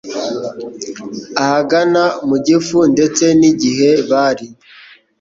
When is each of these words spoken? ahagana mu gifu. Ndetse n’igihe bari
ahagana 1.43 2.03
mu 2.27 2.37
gifu. 2.45 2.77
Ndetse 2.93 3.23
n’igihe 3.39 3.89
bari 4.09 4.47